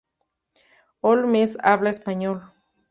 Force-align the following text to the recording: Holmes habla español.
Holmes 1.03 1.59
habla 1.61 1.89
español. 1.91 2.51